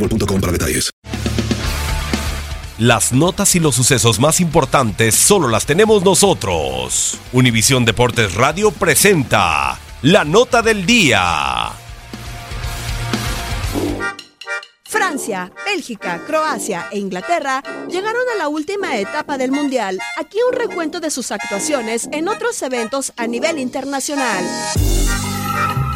[0.00, 0.90] boostmobile.com para detalles.
[2.78, 7.18] Las notas y los sucesos más importantes solo las tenemos nosotros.
[7.30, 11.72] Univisión Deportes Radio presenta la nota del día.
[14.84, 19.98] Francia, Bélgica, Croacia e Inglaterra llegaron a la última etapa del Mundial.
[20.16, 24.42] Aquí un recuento de sus actuaciones en otros eventos a nivel internacional.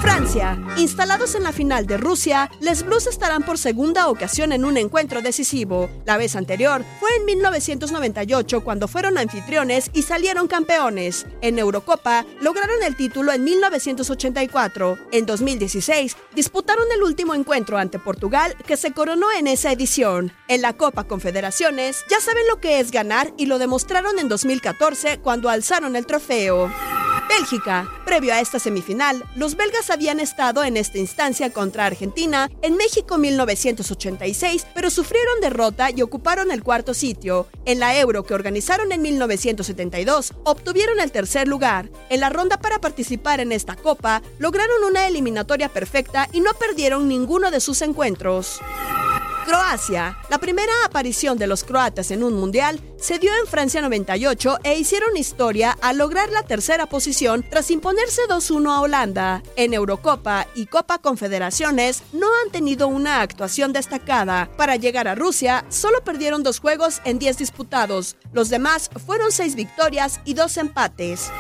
[0.04, 0.59] Francia.
[0.76, 5.22] Instalados en la final de Rusia, Les Blues estarán por segunda ocasión en un encuentro
[5.22, 5.88] decisivo.
[6.04, 11.25] La vez anterior fue en 1998 cuando fueron anfitriones y salieron campeones.
[11.41, 14.98] En Eurocopa lograron el título en 1984.
[15.10, 20.32] En 2016 disputaron el último encuentro ante Portugal que se coronó en esa edición.
[20.48, 25.21] En la Copa Confederaciones ya saben lo que es ganar y lo demostraron en 2014
[25.21, 26.71] cuando alzaron el trofeo.
[27.39, 27.89] Bélgica.
[28.05, 33.19] Previo a esta semifinal, los belgas habían estado en esta instancia contra Argentina en México
[33.19, 37.49] 1986, pero sufrieron derrota y ocuparon el cuarto sitio.
[37.65, 41.91] En la Euro que organizaron en 1972, obtuvieron el tercer lugar.
[42.09, 47.09] En la ronda para participar en esta copa, lograron una eliminatoria perfecta y no perdieron
[47.09, 48.61] ninguno de sus encuentros.
[49.44, 50.16] Croacia.
[50.31, 54.78] La primera aparición de los croatas en un mundial se dio en Francia 98 e
[54.78, 59.43] hicieron historia al lograr la tercera posición tras imponerse 2-1 a Holanda.
[59.56, 64.49] En Eurocopa y Copa Confederaciones no han tenido una actuación destacada.
[64.56, 68.16] Para llegar a Rusia, solo perdieron dos juegos en 10 disputados.
[68.33, 71.31] Los demás fueron 6 victorias y 2 empates.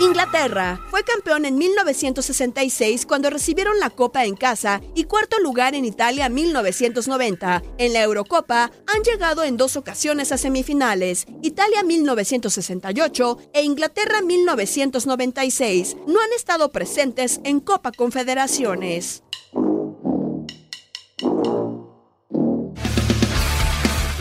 [0.00, 5.84] Inglaterra fue campeón en 1966 cuando recibieron la Copa en casa y cuarto lugar en
[5.84, 7.64] Italia 1990.
[7.78, 15.96] En la Eurocopa han llegado en dos ocasiones a semifinales, Italia 1968 e Inglaterra 1996.
[16.06, 19.24] No han estado presentes en Copa Confederaciones.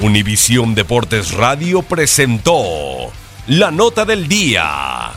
[0.02, 3.12] Univisión Deportes Radio presentó
[3.48, 5.17] la nota del día.